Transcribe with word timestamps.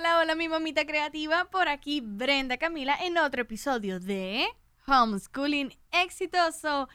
Hola, 0.00 0.18
hola 0.18 0.34
mi 0.34 0.48
mamita 0.48 0.86
creativa, 0.86 1.50
por 1.50 1.68
aquí 1.68 2.00
Brenda 2.00 2.56
Camila 2.56 2.96
en 3.02 3.18
otro 3.18 3.42
episodio 3.42 4.00
de 4.00 4.46
Homeschooling 4.86 5.76
Exitoso. 5.92 6.88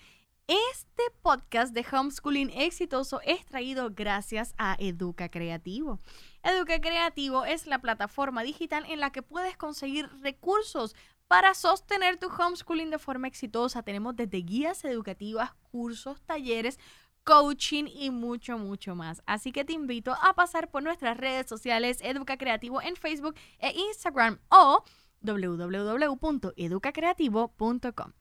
Este 0.48 1.04
podcast 1.22 1.72
de 1.76 1.86
Homeschooling 1.86 2.50
Exitoso 2.50 3.22
es 3.24 3.46
traído 3.46 3.92
gracias 3.92 4.56
a 4.58 4.76
Educa 4.80 5.30
Creativo. 5.30 6.00
Educa 6.42 6.82
Creativo 6.82 7.46
es 7.46 7.68
la 7.68 7.78
plataforma 7.78 8.42
digital 8.42 8.84
en 8.90 9.00
la 9.00 9.12
que 9.12 9.22
puedes 9.22 9.56
conseguir 9.56 10.10
recursos 10.24 10.96
para 11.28 11.54
sostener 11.54 12.18
tu 12.18 12.26
homeschooling 12.28 12.90
de 12.90 12.98
forma 12.98 13.28
exitosa. 13.28 13.84
Tenemos 13.84 14.16
desde 14.16 14.42
guías 14.42 14.84
educativas, 14.84 15.54
cursos, 15.72 16.24
talleres, 16.24 16.80
coaching 17.26 17.88
y 17.88 18.12
mucho, 18.12 18.58
mucho 18.58 18.96
más. 18.96 19.22
Así 19.26 19.52
que 19.52 19.66
te 19.66 19.74
invito 19.74 20.16
a 20.22 20.34
pasar 20.34 20.72
por 20.72 20.84
nuestras 20.84 21.18
redes 21.18 21.50
sociales 21.50 21.98
Educa 22.02 22.38
Creativo 22.38 22.82
en 22.82 22.96
Facebook 22.96 23.36
e 23.60 23.72
Instagram 23.72 24.40
o 24.50 24.86
www.educacreativo.com. 25.22 28.14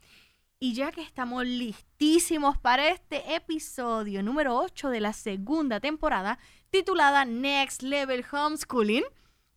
Y 0.59 0.75
ya 0.75 0.91
que 0.93 1.03
estamos 1.03 1.45
listísimos 1.45 2.57
para 2.59 2.89
este 2.89 3.35
episodio 3.35 4.23
número 4.23 4.57
8 4.57 4.89
de 4.89 5.01
la 5.01 5.13
segunda 5.13 5.81
temporada, 5.81 6.39
titulada 6.71 7.27
Next 7.27 7.83
Level 7.83 8.25
Homeschooling, 8.33 9.05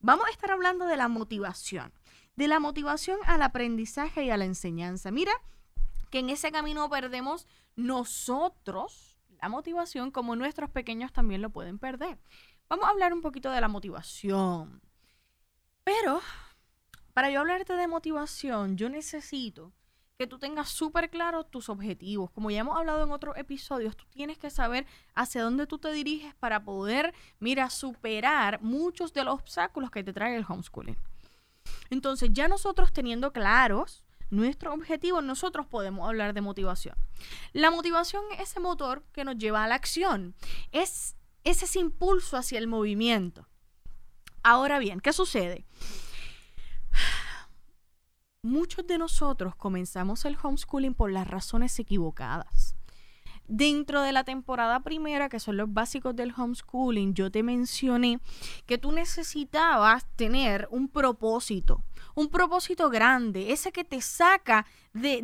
vamos 0.02 0.28
a 0.28 0.32
estar 0.32 0.52
hablando 0.52 0.86
de 0.86 0.98
la 0.98 1.08
motivación, 1.08 1.94
de 2.36 2.50
la 2.50 2.60
motivación 2.60 3.18
al 3.26 3.42
aprendizaje 3.42 4.26
y 4.26 4.32
a 4.32 4.38
la 4.38 4.46
enseñanza. 4.46 5.12
Mira 5.12 5.32
que 6.10 6.20
en 6.20 6.30
ese 6.30 6.52
camino 6.52 6.90
perdemos 6.90 7.48
nosotros 7.78 9.17
la 9.42 9.50
motivación 9.50 10.12
como 10.12 10.36
nuestros 10.36 10.70
pequeños 10.70 11.12
también 11.12 11.42
lo 11.42 11.50
pueden 11.50 11.80
perder. 11.80 12.18
Vamos 12.70 12.86
a 12.86 12.90
hablar 12.90 13.14
un 13.14 13.22
poquito 13.22 13.52
de 13.52 13.62
la 13.62 13.68
motivación. 13.68 14.82
Pero 15.84 16.22
para 17.14 17.30
yo 17.30 17.40
hablarte 17.40 17.74
de 17.74 17.88
motivación, 17.88 18.78
yo 18.78 18.90
necesito 18.90 19.74
que 20.18 20.28
tú 20.28 20.40
tengas 20.40 20.70
súper 20.70 21.10
claro 21.10 21.44
tus 21.44 21.70
objetivos. 21.70 22.32
Como 22.32 22.50
ya 22.50 22.60
hemos 22.60 22.78
hablado 22.78 23.04
en 23.04 23.12
otros 23.12 23.38
episodios, 23.38 23.96
tú 23.96 24.06
tienes 24.10 24.38
que 24.38 24.50
saber 24.50 24.86
hacia 25.14 25.44
dónde 25.44 25.68
tú 25.68 25.78
te 25.78 25.92
diriges 25.92 26.34
para 26.36 26.64
poder, 26.64 27.14
mira, 27.40 27.70
superar 27.70 28.62
muchos 28.62 29.14
de 29.14 29.24
los 29.24 29.36
obstáculos 29.36 29.92
que 29.92 30.04
te 30.04 30.14
trae 30.14 30.36
el 30.36 30.46
homeschooling. 30.48 30.98
Entonces, 31.90 32.30
ya 32.34 32.48
nosotros 32.48 32.92
teniendo 32.92 33.32
claros 33.32 34.04
nuestro 34.30 34.74
objetivo, 34.74 35.22
nosotros 35.22 35.66
podemos 35.68 36.08
hablar 36.08 36.34
de 36.34 36.42
motivación. 36.42 36.96
La 37.54 37.72
motivación 37.72 38.24
es 38.34 38.52
ese 38.52 38.60
motor 38.60 39.04
que 39.14 39.24
nos 39.24 39.38
lleva 39.38 39.64
a 39.64 39.68
la 39.68 39.76
acción, 39.76 40.36
es, 40.72 41.16
ese 41.44 41.80
impulso 41.80 42.38
hacia 42.38 42.60
el 42.60 42.68
movimiento. 42.68 43.48
Ahora 44.44 44.80
bien, 44.80 45.00
¿qué 45.00 45.14
sucede? 45.14 45.66
Muchos 48.42 48.86
de 48.88 48.98
nosotros 48.98 49.56
comenzamos 49.56 50.24
el 50.26 50.38
homeschooling 50.42 50.94
por 50.94 51.12
las 51.12 51.28
razones 51.28 51.78
equivocadas. 51.80 52.76
Dentro 53.48 54.02
de 54.02 54.12
la 54.12 54.26
temporada 54.26 54.82
primera, 54.82 55.30
que 55.30 55.40
son 55.40 55.56
los 55.56 55.74
básicos 55.74 56.14
del 56.16 56.34
homeschooling, 56.36 57.14
yo 57.14 57.32
te 57.32 57.44
mencioné 57.44 58.20
que 58.66 58.78
tú 58.78 58.92
necesitabas 58.92 60.06
tener 60.18 60.68
un 60.70 60.90
propósito, 60.90 61.82
un 62.14 62.28
propósito 62.28 62.90
grande, 62.90 63.54
ese 63.54 63.72
que 63.72 63.86
te 63.86 64.02
saca 64.02 64.66
de, 64.94 65.22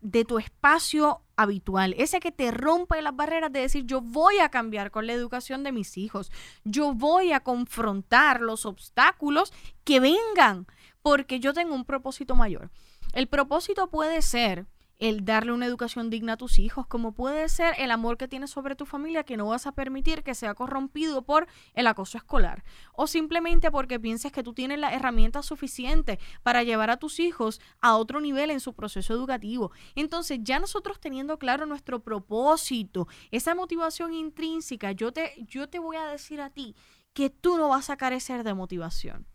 de, 0.00 0.24
tu 0.26 0.38
espacio 0.38 1.22
habitual, 1.36 1.94
ese 1.96 2.20
que 2.20 2.30
te 2.30 2.50
rompe 2.50 3.00
las 3.00 3.16
barreras 3.16 3.50
de 3.50 3.60
decir 3.60 3.84
yo 3.86 4.02
voy 4.02 4.38
a 4.38 4.50
cambiar 4.50 4.90
con 4.90 5.06
la 5.06 5.14
educación 5.14 5.62
de 5.62 5.72
mis 5.72 5.96
hijos, 5.96 6.30
yo 6.64 6.92
voy 6.92 7.32
a 7.32 7.40
confrontar 7.40 8.42
los 8.42 8.66
obstáculos 8.66 9.52
que 9.84 9.98
vengan, 9.98 10.66
porque 11.00 11.40
yo 11.40 11.54
tengo 11.54 11.74
un 11.74 11.86
propósito 11.86 12.36
mayor. 12.36 12.70
El 13.14 13.28
propósito 13.28 13.88
puede 13.88 14.20
ser 14.20 14.66
el 15.02 15.24
darle 15.24 15.50
una 15.50 15.66
educación 15.66 16.10
digna 16.10 16.34
a 16.34 16.36
tus 16.36 16.60
hijos, 16.60 16.86
como 16.86 17.10
puede 17.10 17.48
ser 17.48 17.74
el 17.78 17.90
amor 17.90 18.16
que 18.16 18.28
tienes 18.28 18.50
sobre 18.50 18.76
tu 18.76 18.86
familia 18.86 19.24
que 19.24 19.36
no 19.36 19.46
vas 19.48 19.66
a 19.66 19.72
permitir 19.72 20.22
que 20.22 20.36
sea 20.36 20.54
corrompido 20.54 21.22
por 21.22 21.48
el 21.74 21.88
acoso 21.88 22.18
escolar, 22.18 22.62
o 22.92 23.08
simplemente 23.08 23.72
porque 23.72 23.98
pienses 23.98 24.30
que 24.30 24.44
tú 24.44 24.54
tienes 24.54 24.78
la 24.78 24.94
herramienta 24.94 25.42
suficiente 25.42 26.20
para 26.44 26.62
llevar 26.62 26.90
a 26.90 26.98
tus 26.98 27.18
hijos 27.18 27.60
a 27.80 27.96
otro 27.96 28.20
nivel 28.20 28.52
en 28.52 28.60
su 28.60 28.74
proceso 28.74 29.12
educativo. 29.12 29.72
Entonces, 29.96 30.38
ya 30.40 30.60
nosotros 30.60 31.00
teniendo 31.00 31.36
claro 31.36 31.66
nuestro 31.66 32.04
propósito, 32.04 33.08
esa 33.32 33.56
motivación 33.56 34.12
intrínseca, 34.12 34.92
yo 34.92 35.12
te, 35.12 35.32
yo 35.48 35.68
te 35.68 35.80
voy 35.80 35.96
a 35.96 36.06
decir 36.06 36.40
a 36.40 36.50
ti 36.50 36.76
que 37.12 37.28
tú 37.28 37.56
no 37.56 37.68
vas 37.68 37.90
a 37.90 37.96
carecer 37.96 38.44
de 38.44 38.54
motivación. 38.54 39.26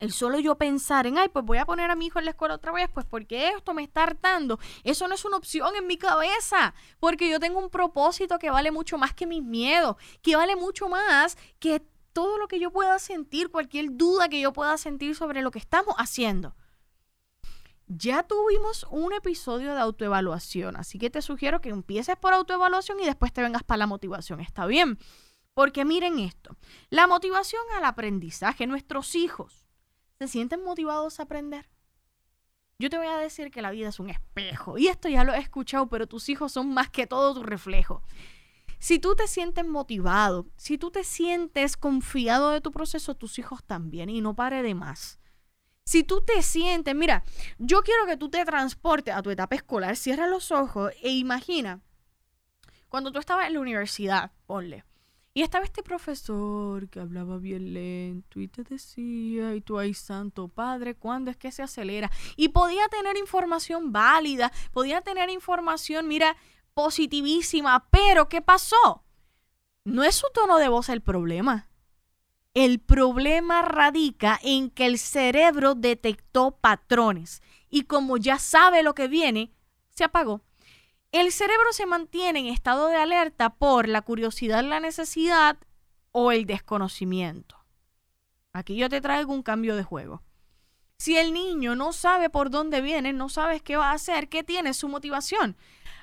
El 0.00 0.12
solo 0.12 0.38
yo 0.38 0.56
pensar 0.56 1.06
en, 1.06 1.18
ay, 1.18 1.28
pues 1.28 1.44
voy 1.44 1.58
a 1.58 1.66
poner 1.66 1.90
a 1.90 1.94
mi 1.94 2.06
hijo 2.06 2.18
en 2.18 2.24
la 2.24 2.30
escuela 2.30 2.54
otra 2.54 2.72
vez, 2.72 2.88
pues 2.92 3.04
porque 3.04 3.50
esto 3.50 3.74
me 3.74 3.82
está 3.82 4.02
hartando. 4.02 4.58
Eso 4.82 5.06
no 5.06 5.14
es 5.14 5.26
una 5.26 5.36
opción 5.36 5.76
en 5.76 5.86
mi 5.86 5.98
cabeza, 5.98 6.72
porque 6.98 7.30
yo 7.30 7.38
tengo 7.38 7.58
un 7.58 7.68
propósito 7.68 8.38
que 8.38 8.48
vale 8.48 8.70
mucho 8.70 8.96
más 8.96 9.12
que 9.12 9.26
mis 9.26 9.42
miedos, 9.42 9.96
que 10.22 10.36
vale 10.36 10.56
mucho 10.56 10.88
más 10.88 11.36
que 11.58 11.82
todo 12.14 12.38
lo 12.38 12.48
que 12.48 12.58
yo 12.58 12.72
pueda 12.72 12.98
sentir, 12.98 13.50
cualquier 13.50 13.88
duda 13.90 14.30
que 14.30 14.40
yo 14.40 14.54
pueda 14.54 14.78
sentir 14.78 15.14
sobre 15.14 15.42
lo 15.42 15.50
que 15.50 15.58
estamos 15.58 15.94
haciendo. 15.98 16.56
Ya 17.86 18.22
tuvimos 18.22 18.86
un 18.90 19.12
episodio 19.12 19.74
de 19.74 19.80
autoevaluación, 19.80 20.76
así 20.76 20.98
que 20.98 21.10
te 21.10 21.20
sugiero 21.20 21.60
que 21.60 21.68
empieces 21.68 22.16
por 22.16 22.32
autoevaluación 22.32 23.00
y 23.00 23.04
después 23.04 23.34
te 23.34 23.42
vengas 23.42 23.64
para 23.64 23.78
la 23.78 23.86
motivación. 23.86 24.40
¿Está 24.40 24.64
bien? 24.64 24.98
Porque 25.52 25.84
miren 25.84 26.20
esto, 26.20 26.56
la 26.88 27.06
motivación 27.06 27.62
al 27.76 27.84
aprendizaje, 27.84 28.66
nuestros 28.66 29.14
hijos 29.14 29.59
¿Se 30.20 30.28
sienten 30.28 30.62
motivados 30.62 31.18
a 31.18 31.22
aprender? 31.22 31.70
Yo 32.78 32.90
te 32.90 32.98
voy 32.98 33.06
a 33.06 33.16
decir 33.16 33.50
que 33.50 33.62
la 33.62 33.70
vida 33.70 33.88
es 33.88 33.98
un 33.98 34.10
espejo. 34.10 34.76
Y 34.76 34.88
esto 34.88 35.08
ya 35.08 35.24
lo 35.24 35.32
he 35.32 35.38
escuchado, 35.38 35.88
pero 35.88 36.06
tus 36.06 36.28
hijos 36.28 36.52
son 36.52 36.74
más 36.74 36.90
que 36.90 37.06
todo 37.06 37.32
tu 37.32 37.42
reflejo. 37.42 38.02
Si 38.78 38.98
tú 38.98 39.16
te 39.16 39.26
sientes 39.26 39.66
motivado, 39.66 40.46
si 40.56 40.76
tú 40.76 40.90
te 40.90 41.04
sientes 41.04 41.78
confiado 41.78 42.50
de 42.50 42.60
tu 42.60 42.70
proceso, 42.70 43.14
tus 43.14 43.38
hijos 43.38 43.64
también. 43.64 44.10
Y 44.10 44.20
no 44.20 44.36
pare 44.36 44.62
de 44.62 44.74
más. 44.74 45.18
Si 45.86 46.04
tú 46.04 46.20
te 46.20 46.42
sientes, 46.42 46.94
mira, 46.94 47.24
yo 47.56 47.80
quiero 47.80 48.04
que 48.04 48.18
tú 48.18 48.28
te 48.28 48.44
transportes 48.44 49.14
a 49.14 49.22
tu 49.22 49.30
etapa 49.30 49.54
escolar, 49.54 49.96
cierra 49.96 50.26
los 50.26 50.52
ojos 50.52 50.92
e 51.02 51.12
imagina, 51.12 51.80
cuando 52.90 53.10
tú 53.10 53.20
estabas 53.20 53.46
en 53.46 53.54
la 53.54 53.60
universidad, 53.60 54.32
ponle, 54.44 54.84
y 55.32 55.42
estaba 55.42 55.64
este 55.64 55.82
profesor 55.82 56.88
que 56.88 56.98
hablaba 56.98 57.38
bien 57.38 57.72
lento 57.72 58.40
y 58.40 58.48
te 58.48 58.64
decía, 58.64 59.54
y 59.54 59.60
tú, 59.60 59.78
ay, 59.78 59.94
santo 59.94 60.48
padre, 60.48 60.96
¿cuándo 60.96 61.30
es 61.30 61.36
que 61.36 61.52
se 61.52 61.62
acelera? 61.62 62.10
Y 62.36 62.48
podía 62.48 62.88
tener 62.88 63.16
información 63.16 63.92
válida, 63.92 64.52
podía 64.72 65.02
tener 65.02 65.30
información, 65.30 66.08
mira, 66.08 66.36
positivísima, 66.74 67.86
pero 67.90 68.28
¿qué 68.28 68.42
pasó? 68.42 69.04
No 69.84 70.02
es 70.02 70.16
su 70.16 70.26
tono 70.34 70.58
de 70.58 70.68
voz 70.68 70.88
el 70.88 71.00
problema. 71.00 71.68
El 72.52 72.80
problema 72.80 73.62
radica 73.62 74.40
en 74.42 74.70
que 74.70 74.86
el 74.86 74.98
cerebro 74.98 75.76
detectó 75.76 76.56
patrones 76.56 77.40
y 77.68 77.82
como 77.82 78.16
ya 78.16 78.40
sabe 78.40 78.82
lo 78.82 78.96
que 78.96 79.06
viene, 79.06 79.52
se 79.90 80.02
apagó. 80.02 80.42
El 81.12 81.32
cerebro 81.32 81.72
se 81.72 81.86
mantiene 81.86 82.38
en 82.38 82.46
estado 82.46 82.86
de 82.86 82.96
alerta 82.96 83.50
por 83.50 83.88
la 83.88 84.02
curiosidad, 84.02 84.62
la 84.62 84.78
necesidad 84.78 85.58
o 86.12 86.30
el 86.30 86.46
desconocimiento. 86.46 87.56
Aquí 88.52 88.76
yo 88.76 88.88
te 88.88 89.00
traigo 89.00 89.32
un 89.32 89.42
cambio 89.42 89.74
de 89.74 89.82
juego. 89.82 90.22
Si 90.98 91.16
el 91.16 91.32
niño 91.32 91.74
no 91.74 91.92
sabe 91.92 92.30
por 92.30 92.50
dónde 92.50 92.80
viene, 92.80 93.12
no 93.12 93.28
sabes 93.28 93.62
qué 93.62 93.76
va 93.76 93.90
a 93.90 93.94
hacer, 93.94 94.28
qué 94.28 94.44
tiene 94.44 94.72
su 94.72 94.88
motivación. 94.88 95.56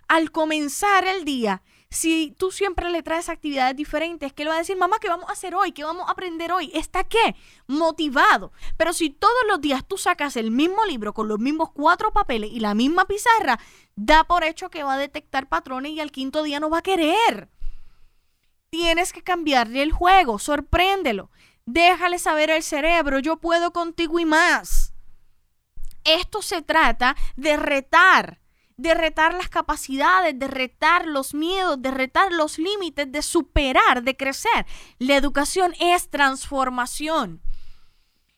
Al 0.09 0.31
comenzar 0.31 1.06
el 1.06 1.24
día, 1.24 1.62
si 1.90 2.36
tú 2.38 2.52
siempre 2.52 2.90
le 2.90 3.02
traes 3.02 3.30
actividades 3.30 3.75
diferentes, 3.75 4.34
¿qué 4.34 4.44
le 4.44 4.50
va 4.50 4.56
a 4.56 4.59
decir, 4.59 4.75
mamá, 4.75 4.98
qué 5.00 5.08
vamos 5.08 5.30
a 5.30 5.34
hacer 5.34 5.56
hoy? 5.56 5.72
¿Qué 5.72 5.84
vamos 5.84 6.08
a 6.08 6.12
aprender 6.12 6.52
hoy? 6.52 6.70
¿Está 6.74 7.06
qué? 7.06 7.36
Motivado. 7.66 8.52
Pero 8.75 8.92
si 8.92 9.10
todos 9.10 9.34
los 9.48 9.62
días 9.62 9.88
tú 9.88 9.98
sacas 9.98 10.36
el 10.36 10.51
mismo 10.51 10.86
libro 10.86 11.13
con 11.13 11.28
los 11.30 11.39
mismos 11.39 11.72
cuatro 11.72 12.12
papeles 12.12 12.51
y 12.51 12.60
la 12.60 12.74
misma 12.74 13.06
pizarra, 13.06 13.60
da 13.95 14.25
por 14.25 14.44
hecho 14.44 14.69
que 14.69 14.84
va 14.84 14.95
a 14.95 14.98
detectar 14.98 15.48
patrones 15.48 15.94
y 15.94 16.01
al 16.01 16.12
quinto 16.12 16.44
día 16.44 16.60
no 16.60 16.69
va 16.69 16.80
a 16.80 16.84
querer. 16.84 17.50
Tienes 18.69 19.13
que 19.13 19.24
cambiarle 19.24 19.81
el 19.81 19.94
juego, 19.94 20.40
sorpréndelo. 20.40 21.31
Déjale 21.66 22.19
saber 22.19 22.51
al 22.51 22.63
cerebro, 22.63 23.19
yo 23.19 23.38
puedo 23.38 23.72
contigo 23.72 24.19
y 24.19 24.25
más. 24.25 24.94
Esto 26.04 26.42
se 26.42 26.62
trata 26.62 27.16
de 27.38 27.56
retar 27.57 28.40
de 28.77 28.94
retar 28.94 29.33
las 29.33 29.50
capacidades, 29.50 30.38
de 30.38 30.47
retar 30.47 31.07
los 31.07 31.33
miedos, 31.33 31.81
de 31.81 31.91
retar 31.91 32.31
los 32.31 32.59
límites, 32.59 33.12
de 33.12 33.21
superar, 33.24 34.03
de 34.03 34.15
crecer. 34.15 34.65
La 35.00 35.15
educación 35.15 35.74
es 35.79 36.09
transformación. 36.09 37.41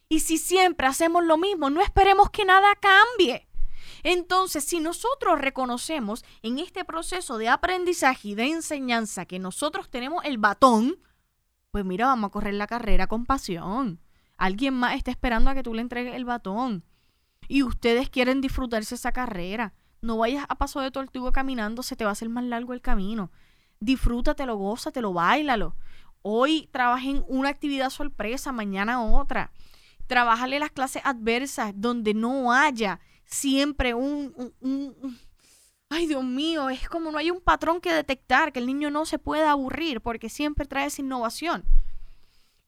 Y 0.07 0.21
si 0.21 0.37
siempre 0.37 0.87
hacemos 0.87 1.23
lo 1.25 1.37
mismo, 1.37 1.69
no 1.69 1.81
esperemos 1.81 2.29
que 2.31 2.45
nada 2.45 2.73
cambie. 2.75 3.47
Entonces, 4.01 4.63
si 4.63 4.79
nosotros 4.79 5.39
reconocemos 5.39 6.23
en 6.41 6.57
este 6.57 6.85
proceso 6.85 7.37
de 7.37 7.49
aprendizaje 7.49 8.29
y 8.29 8.35
de 8.35 8.45
enseñanza 8.45 9.25
que 9.25 9.39
nosotros 9.39 9.89
tenemos 9.89 10.23
el 10.23 10.37
batón, 10.37 10.97
pues 11.71 11.83
mira, 11.83 12.07
vamos 12.07 12.29
a 12.29 12.31
correr 12.31 12.53
la 12.53 12.65
carrera 12.65 13.07
con 13.07 13.25
pasión. 13.25 13.99
Alguien 14.37 14.73
más 14.73 14.95
está 14.95 15.11
esperando 15.11 15.49
a 15.49 15.53
que 15.53 15.63
tú 15.63 15.73
le 15.73 15.81
entregues 15.81 16.15
el 16.15 16.23
batón. 16.23 16.85
Y 17.49 17.63
ustedes 17.63 18.09
quieren 18.09 18.39
disfrutarse 18.39 18.95
esa 18.95 19.11
carrera. 19.11 19.73
No 20.01 20.17
vayas 20.17 20.45
a 20.47 20.55
paso 20.55 20.79
de 20.81 20.91
tortuga 20.91 21.31
caminando, 21.31 21.83
se 21.83 21.95
te 21.95 22.03
va 22.03 22.11
a 22.11 22.13
hacer 22.13 22.29
más 22.29 22.43
largo 22.43 22.73
el 22.73 22.81
camino. 22.81 23.31
Disfrútatelo, 23.79 24.55
gózatelo, 24.55 25.13
bailalo. 25.13 25.75
Hoy 26.21 26.69
trabajen 26.71 27.23
una 27.27 27.49
actividad 27.49 27.89
sorpresa, 27.89 28.51
mañana 28.51 29.01
otra. 29.01 29.51
Trabájale 30.07 30.59
las 30.59 30.71
clases 30.71 31.01
adversas 31.05 31.73
donde 31.75 32.13
no 32.13 32.51
haya 32.51 32.99
siempre 33.25 33.93
un, 33.93 34.53
un, 34.59 35.17
Ay, 35.89 36.05
Dios 36.05 36.23
mío, 36.23 36.69
es 36.69 36.87
como 36.87 37.11
no 37.11 37.17
hay 37.17 37.31
un 37.31 37.41
patrón 37.41 37.81
que 37.81 37.91
detectar, 37.91 38.53
que 38.53 38.59
el 38.59 38.67
niño 38.67 38.91
no 38.91 39.05
se 39.05 39.17
pueda 39.17 39.51
aburrir 39.51 40.01
porque 40.01 40.29
siempre 40.29 40.67
trae 40.67 40.85
esa 40.85 41.01
innovación. 41.01 41.65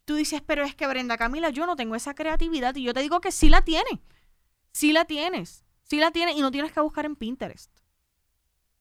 Tú 0.05 0.15
dices, 0.15 0.41
pero 0.41 0.63
es 0.63 0.73
que 0.73 0.87
Brenda 0.87 1.17
Camila, 1.17 1.51
yo 1.51 1.67
no 1.67 1.75
tengo 1.75 1.95
esa 1.95 2.15
creatividad 2.15 2.75
y 2.75 2.83
yo 2.83 2.93
te 2.93 3.01
digo 3.01 3.21
que 3.21 3.31
sí 3.31 3.49
la 3.49 3.61
tiene. 3.61 4.01
Sí 4.71 4.91
la 4.91 5.05
tienes. 5.05 5.63
Sí 5.91 5.99
la 5.99 6.11
tienes 6.11 6.37
y 6.37 6.39
no 6.39 6.51
tienes 6.51 6.71
que 6.71 6.79
buscar 6.79 7.05
en 7.05 7.17
Pinterest. 7.17 7.69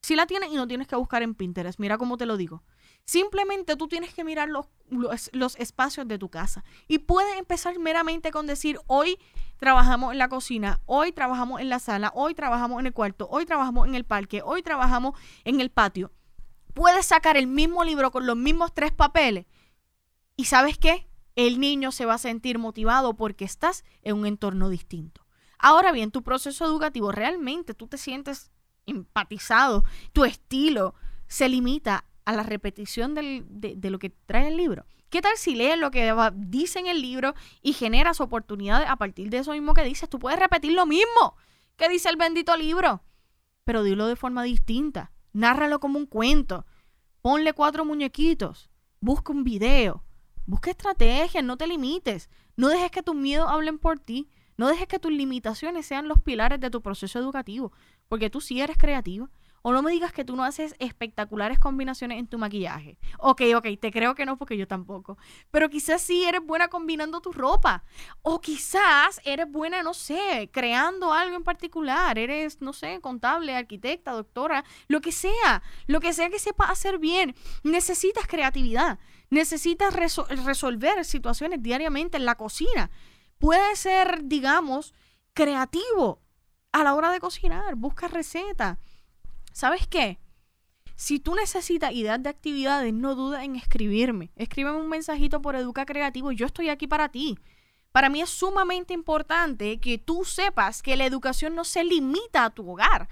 Sí 0.01 0.15
la 0.15 0.29
tienes 0.29 0.53
y 0.53 0.55
no 0.55 0.69
tienes 0.69 0.87
que 0.87 0.95
buscar 0.95 1.25
en 1.25 1.35
Pinterest. 1.35 1.81
Mira 1.81 1.99
cómo 1.99 2.17
te 2.17 2.25
lo 2.25 2.37
digo. 2.37 2.63
Simplemente 3.05 3.75
tú 3.75 3.89
tienes 3.89 4.15
que 4.15 4.23
mirar 4.23 4.49
los, 4.49 4.67
los, 5.33 5.57
espacios 5.57 6.07
de 6.07 6.19
tu 6.19 6.29
casa. 6.29 6.63
Y 6.87 6.99
puedes 6.99 7.37
empezar 7.37 7.77
meramente 7.81 8.31
con 8.31 8.47
decir, 8.47 8.79
hoy 8.87 9.19
trabajamos 9.57 10.13
en 10.13 10.19
la 10.19 10.29
cocina, 10.29 10.83
hoy 10.87 11.11
trabajamos 11.11 11.61
en 11.61 11.69
la 11.69 11.81
sala, 11.81 12.13
hoy 12.15 12.37
trabajamos 12.37 12.79
en 12.79 12.87
el 12.87 12.93
cuarto, 12.93 13.27
hoy 13.29 13.45
trabajamos 13.45 13.89
en 13.89 13.97
el 13.97 14.05
parque, 14.05 14.41
hoy 14.45 14.63
trabajamos 14.63 15.19
en 15.43 15.61
el 15.61 15.71
patio. 15.71 16.13
Puedes 16.75 17.07
sacar 17.07 17.37
el 17.37 17.49
mismo 17.49 17.83
libro 17.83 18.13
con 18.13 18.25
los 18.25 18.37
mismos 18.37 18.73
tres 18.73 18.93
papeles. 18.93 19.47
¿Y 20.37 20.45
sabes 20.45 20.79
qué? 20.79 21.09
El 21.35 21.59
niño 21.59 21.91
se 21.91 22.07
va 22.07 22.15
a 22.15 22.19
sentir 22.19 22.61
motivado 22.61 23.17
porque 23.17 23.45
estás 23.45 23.83
en 24.03 24.17
un 24.17 24.27
entorno 24.27 24.69
distinto. 24.69 25.27
Ahora 25.61 25.93
bien, 25.93 26.11
tu 26.11 26.23
proceso 26.23 26.65
educativo, 26.65 27.13
realmente 27.13 27.75
tú 27.75 27.87
te 27.87 27.99
sientes 27.99 28.51
empatizado, 28.87 29.85
tu 30.13 30.25
estilo 30.25 30.95
se 31.27 31.49
limita 31.49 32.05
a 32.25 32.33
la 32.33 32.43
repetición 32.43 33.15
de, 33.15 33.79
lo 33.83 33.99
que 33.99 34.11
trae 34.11 34.49
el 34.49 34.57
libro. 34.57 34.87
¿Qué 35.11 35.21
tal 35.21 35.37
si 35.37 35.55
lees 35.55 35.79
lo 35.79 35.91
que 35.91 36.13
dice 36.35 36.79
en 36.79 36.87
el 36.87 37.03
libro 37.03 37.35
y 37.63 37.73
generas 37.73 38.21
oportunidades 38.21 38.89
a 38.89 38.97
partir 38.97 39.29
de 39.29 39.39
eso 39.39 39.53
mismo 39.53 39.75
que 39.75 39.85
dices? 39.85 40.09
Tú 40.09 40.19
puedes 40.19 40.39
repetir 40.39 40.73
lo 40.73 40.87
mismo 40.87 41.37
que 41.77 41.89
dice 41.89 42.09
el 42.09 42.17
bendito 42.17 42.57
libro, 42.57 43.03
pero 43.65 43.83
dilo 43.83 44.07
de 44.07 44.17
forma 44.17 44.43
distinta. 44.45 45.13
Nárralo 45.33 45.81
como 45.81 45.99
un 45.99 46.07
cuento. 46.07 46.67
Ponle 47.23 47.53
cuatro 47.53 47.85
muñequitos. 47.85 48.71
Busca 49.01 49.33
un 49.33 49.45
video. 49.45 50.05
Busca 50.47 50.71
estrategias. 50.71 51.45
No 51.45 51.57
te 51.57 51.67
limites. 51.67 52.31
No 52.57 52.69
dejes 52.69 52.91
que 52.91 53.03
tus 53.03 53.15
miedos 53.15 53.49
hablen 53.49 53.79
por 53.79 53.99
ti. 53.99 54.31
No 54.61 54.69
dejes 54.69 54.89
que 54.89 54.99
tus 54.99 55.11
limitaciones 55.11 55.87
sean 55.87 56.07
los 56.07 56.21
pilares 56.21 56.61
de 56.61 56.69
tu 56.69 56.83
proceso 56.83 57.19
educativo. 57.19 57.73
Porque 58.09 58.29
tú 58.29 58.43
sí 58.43 58.61
eres 58.61 58.77
creativo. 58.77 59.31
O 59.63 59.73
no 59.73 59.81
me 59.81 59.91
digas 59.91 60.13
que 60.13 60.23
tú 60.23 60.37
no 60.37 60.45
haces 60.45 60.75
espectaculares 60.79 61.59
combinaciones 61.59 62.19
en 62.19 62.27
tu 62.27 62.37
maquillaje. 62.37 62.99
Ok, 63.19 63.41
ok, 63.57 63.67
te 63.81 63.91
creo 63.91 64.15
que 64.15 64.27
no 64.27 64.37
porque 64.37 64.59
yo 64.59 64.69
tampoco. 64.69 65.17
Pero 65.51 65.71
quizás 65.71 66.03
sí 66.03 66.25
eres 66.25 66.43
buena 66.45 66.69
combinando 66.69 67.23
tu 67.23 67.33
ropa. 67.33 67.85
O 68.21 68.43
quizás 68.43 69.23
eres 69.25 69.51
buena, 69.51 69.83
no 69.83 69.95
sé, 69.95 70.51
creando 70.53 71.11
algo 71.11 71.37
en 71.37 71.43
particular. 71.43 72.19
Eres, 72.19 72.61
no 72.61 72.75
sé, 72.75 73.01
contable, 73.01 73.57
arquitecta, 73.57 74.13
doctora, 74.13 74.63
lo 74.89 75.01
que 75.01 75.11
sea. 75.13 75.63
Lo 75.87 76.01
que 76.01 76.13
sea 76.13 76.29
que 76.29 76.39
sepas 76.39 76.69
hacer 76.69 76.99
bien. 76.99 77.35
Necesitas 77.65 78.27
creatividad. 78.27 78.99
Necesitas 79.31 79.95
resolver 79.95 81.07
situaciones 81.07 81.63
diariamente 81.63 82.19
en 82.19 82.27
la 82.27 82.35
cocina. 82.35 82.91
Puede 83.41 83.75
ser, 83.75 84.21
digamos, 84.25 84.95
creativo 85.35 86.21
a 86.71 86.85
la 86.85 86.95
hora 86.95 87.11
de 87.11 87.19
cocinar. 87.19 87.75
Busca 87.75 88.07
recetas 88.07 88.79
¿Sabes 89.53 89.87
qué? 89.87 90.19
Si 90.95 91.19
tú 91.19 91.35
necesitas 91.35 91.93
ideas 91.93 92.23
de 92.23 92.29
actividades, 92.29 92.93
no 92.93 93.15
dudes 93.15 93.43
en 93.43 93.57
escribirme. 93.57 94.31
Escríbeme 94.37 94.79
un 94.79 94.89
mensajito 94.89 95.43
por 95.43 95.57
Educa 95.57 95.87
Creativo. 95.87 96.31
Yo 96.33 96.47
estoy 96.47 96.69
aquí 96.69 96.87
para 96.87 97.09
ti. 97.09 97.39
Para 97.91 98.09
mí 98.09 98.21
es 98.21 98.31
sumamente 98.31 98.95
importante 98.95 99.81
que 99.81 99.99
tú 99.99 100.25
sepas 100.25 100.83
que 100.83 100.97
la 100.97 101.07
educación 101.07 101.55
no 101.55 101.65
se 101.65 101.83
limita 101.83 102.45
a 102.45 102.51
tu 102.51 102.71
hogar. 102.71 103.09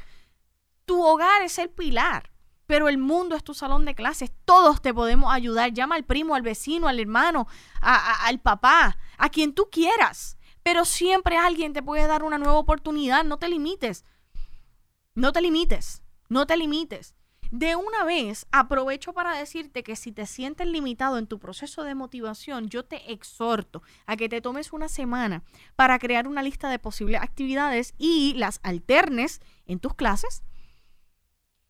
Tu 0.85 1.03
hogar 1.03 1.43
es 1.43 1.59
el 1.59 1.71
pilar, 1.71 2.31
pero 2.69 2.89
el 2.91 2.99
mundo 2.99 3.35
es 3.35 3.43
tu 3.43 3.55
salón 3.55 3.87
de 3.87 3.95
clases. 3.95 4.31
Todos 4.45 4.83
te 4.83 4.93
podemos 4.93 5.33
ayudar. 5.33 5.73
Llama 5.73 5.95
al 5.95 6.05
primo, 6.05 6.35
al 6.35 6.43
vecino, 6.43 6.87
al 6.87 7.01
hermano, 7.01 7.49
al 7.81 8.41
papá, 8.41 8.99
a 9.17 9.31
quien 9.31 9.55
tú 9.55 9.71
quieras. 9.73 10.37
Pero 10.63 10.85
siempre 10.85 11.39
alguien 11.39 11.73
te 11.73 11.83
puede 11.83 12.07
dar 12.07 12.23
una 12.23 12.37
nueva 12.37 12.59
oportunidad. 12.59 13.25
No 13.25 13.39
te 13.39 13.49
limites. 13.49 14.05
No 15.15 15.33
te 15.33 15.41
limites. 15.41 16.03
No 16.29 16.47
te 16.47 16.59
limites. 16.59 17.15
De 17.51 17.75
una 17.75 18.05
vez, 18.05 18.47
aprovecho 18.53 19.15
para 19.15 19.35
decirte 19.35 19.83
que 19.83 19.97
si 19.97 20.13
te 20.13 20.27
sientes 20.27 20.67
limitado 20.67 21.17
en 21.17 21.27
tu 21.27 21.39
proceso 21.39 21.85
de 21.85 21.95
motivación, 21.95 22.69
yo 22.69 22.85
te 22.85 23.11
exhorto 23.11 23.83
a 24.05 24.19
que 24.19 24.29
te 24.29 24.43
tomes 24.43 24.75
una 24.75 24.91
semana 24.91 25.43
para 25.75 25.99
crear 25.99 26.29
una 26.29 26.43
lista 26.43 26.69
de 26.69 26.79
posibles 26.79 27.23
actividades 27.23 27.95
y 27.97 28.35
las 28.35 28.61
alternes 28.63 29.41
en 29.65 29.81
tus 29.81 29.95
clases. 29.95 30.43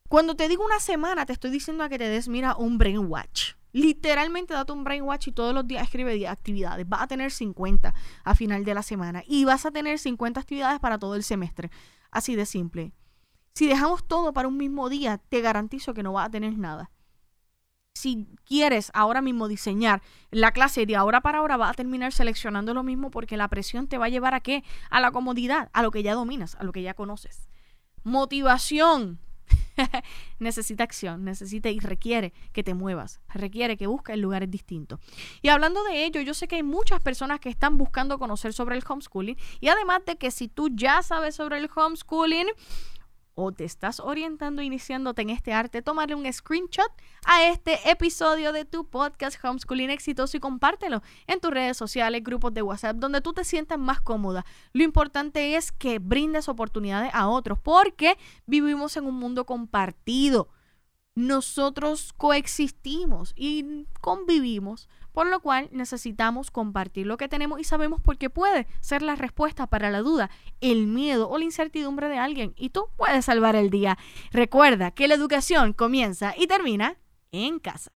Cuando 0.09 0.35
te 0.35 0.49
digo 0.49 0.65
una 0.65 0.79
semana, 0.79 1.27
te 1.27 1.33
estoy 1.33 1.51
diciendo 1.51 1.83
a 1.83 1.89
que 1.89 1.99
te 1.99 2.09
des, 2.09 2.27
mira, 2.27 2.55
un 2.55 2.79
brainwatch. 2.79 3.53
Literalmente 3.73 4.55
date 4.55 4.73
un 4.73 4.83
brainwatch 4.83 5.27
y 5.27 5.31
todos 5.31 5.53
los 5.53 5.67
días 5.67 5.83
escribe 5.83 6.15
10 6.15 6.31
actividades. 6.31 6.89
Vas 6.89 7.03
a 7.03 7.07
tener 7.07 7.29
50 7.29 7.93
a 8.23 8.35
final 8.35 8.65
de 8.65 8.73
la 8.73 8.81
semana 8.81 9.23
y 9.27 9.45
vas 9.45 9.67
a 9.67 9.71
tener 9.71 9.99
50 9.99 10.39
actividades 10.39 10.79
para 10.79 10.97
todo 10.97 11.13
el 11.13 11.23
semestre. 11.23 11.69
Así 12.09 12.35
de 12.35 12.47
simple. 12.47 12.91
Si 13.53 13.67
dejamos 13.67 14.03
todo 14.03 14.33
para 14.33 14.47
un 14.47 14.57
mismo 14.57 14.89
día, 14.89 15.19
te 15.29 15.41
garantizo 15.41 15.93
que 15.93 16.01
no 16.01 16.13
vas 16.13 16.25
a 16.25 16.31
tener 16.31 16.57
nada. 16.57 16.89
Si 17.93 18.27
quieres 18.45 18.89
ahora 18.95 19.21
mismo 19.21 19.47
diseñar 19.47 20.01
la 20.31 20.53
clase 20.53 20.87
de 20.87 20.95
ahora 20.95 21.21
para 21.21 21.37
ahora, 21.37 21.57
vas 21.57 21.69
a 21.69 21.75
terminar 21.75 22.13
seleccionando 22.13 22.73
lo 22.73 22.81
mismo 22.81 23.11
porque 23.11 23.37
la 23.37 23.47
presión 23.47 23.87
te 23.87 23.99
va 23.99 24.05
a 24.05 24.09
llevar 24.09 24.33
a 24.33 24.39
qué? 24.39 24.63
A 24.89 25.01
la 25.01 25.11
comodidad, 25.11 25.69
a 25.71 25.83
lo 25.83 25.91
que 25.91 26.01
ya 26.01 26.15
dominas, 26.15 26.55
a 26.55 26.63
lo 26.63 26.71
que 26.71 26.81
ya 26.81 26.95
conoces. 26.95 27.47
Motivación. 28.03 29.19
necesita 30.39 30.83
acción, 30.83 31.23
necesita 31.23 31.69
y 31.69 31.79
requiere 31.79 32.33
que 32.51 32.63
te 32.63 32.73
muevas, 32.73 33.19
requiere 33.29 33.77
que 33.77 33.87
busques 33.87 34.17
lugares 34.17 34.49
distintos. 34.49 34.99
Y 35.41 35.49
hablando 35.49 35.83
de 35.83 36.05
ello, 36.05 36.21
yo 36.21 36.33
sé 36.33 36.47
que 36.47 36.55
hay 36.55 36.63
muchas 36.63 37.01
personas 37.01 37.39
que 37.39 37.49
están 37.49 37.77
buscando 37.77 38.19
conocer 38.19 38.53
sobre 38.53 38.75
el 38.75 38.83
homeschooling 38.87 39.37
y 39.59 39.67
además 39.67 40.01
de 40.05 40.17
que 40.17 40.31
si 40.31 40.47
tú 40.47 40.69
ya 40.73 41.01
sabes 41.01 41.35
sobre 41.35 41.57
el 41.57 41.69
homeschooling, 41.73 42.47
o 43.39 43.53
te 43.53 43.63
estás 43.63 43.99
orientando, 44.01 44.61
iniciándote 44.61 45.21
en 45.21 45.29
este 45.29 45.53
arte, 45.53 45.81
tómale 45.81 46.13
un 46.13 46.31
screenshot 46.31 46.91
a 47.25 47.45
este 47.45 47.89
episodio 47.89 48.51
de 48.51 48.65
tu 48.65 48.85
podcast 48.85 49.43
Homeschooling 49.43 49.89
Exitoso 49.89 50.35
y 50.35 50.41
compártelo 50.41 51.01
en 51.25 51.39
tus 51.39 51.51
redes 51.51 51.77
sociales, 51.77 52.21
grupos 52.21 52.53
de 52.53 52.61
WhatsApp, 52.61 52.97
donde 52.97 53.21
tú 53.21 53.31
te 53.31 53.45
sientas 53.45 53.79
más 53.79 54.01
cómoda. 54.01 54.45
Lo 54.73 54.83
importante 54.83 55.55
es 55.55 55.71
que 55.71 55.99
brindes 55.99 56.49
oportunidades 56.49 57.11
a 57.13 57.29
otros, 57.29 57.57
porque 57.59 58.17
vivimos 58.45 58.97
en 58.97 59.05
un 59.05 59.15
mundo 59.15 59.45
compartido. 59.45 60.49
Nosotros 61.19 62.13
coexistimos 62.13 63.33
y 63.35 63.85
convivimos 63.99 64.87
por 65.11 65.27
lo 65.27 65.41
cual 65.41 65.67
necesitamos 65.73 66.49
compartir 66.49 67.05
lo 67.05 67.17
que 67.17 67.27
tenemos 67.27 67.59
y 67.59 67.65
sabemos 67.65 67.99
por 67.99 68.17
qué 68.17 68.29
puede 68.29 68.67
ser 68.79 69.01
la 69.01 69.17
respuesta 69.17 69.67
para 69.67 69.91
la 69.91 69.99
duda, 69.99 70.29
el 70.61 70.87
miedo 70.87 71.29
o 71.29 71.37
la 71.37 71.43
incertidumbre 71.43 72.07
de 72.07 72.17
alguien 72.17 72.53
y 72.55 72.69
tú 72.69 72.85
puedes 72.95 73.25
salvar 73.25 73.57
el 73.57 73.69
día. 73.69 73.97
Recuerda 74.31 74.91
que 74.91 75.09
la 75.09 75.15
educación 75.15 75.73
comienza 75.73 76.33
y 76.37 76.47
termina 76.47 76.95
en 77.33 77.59
casa. 77.59 77.87